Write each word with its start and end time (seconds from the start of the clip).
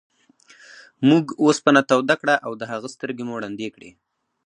موږ 1.09 1.25
اوسپنه 1.43 1.81
توده 1.89 2.15
کړه 2.21 2.35
او 2.45 2.51
د 2.59 2.63
هغه 2.71 2.87
سترګې 2.95 3.23
مو 3.27 3.35
ړندې 3.43 3.67
کړې. 3.75 3.89